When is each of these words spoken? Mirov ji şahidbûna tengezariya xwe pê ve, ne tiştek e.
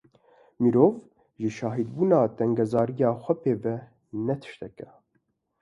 Mirov 0.61 0.93
ji 1.41 1.49
şahidbûna 1.57 2.21
tengezariya 2.37 3.09
xwe 3.21 3.33
pê 3.41 3.53
ve, 3.63 3.75
ne 4.25 4.35
tiştek 4.41 4.77
e. 4.87 4.89